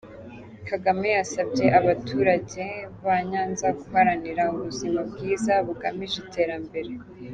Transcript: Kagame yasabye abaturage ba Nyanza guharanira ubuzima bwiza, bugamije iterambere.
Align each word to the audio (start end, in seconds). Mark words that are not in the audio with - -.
Kagame 0.67 1.07
yasabye 1.17 1.65
abaturage 1.79 2.63
ba 3.05 3.17
Nyanza 3.29 3.67
guharanira 3.79 4.43
ubuzima 4.53 4.99
bwiza, 5.09 5.53
bugamije 5.65 6.15
iterambere. 6.25 6.91